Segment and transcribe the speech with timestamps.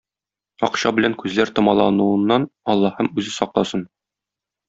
[0.67, 3.87] Акча белән күзләр томалануыннан Аллаһым үзе сакласын.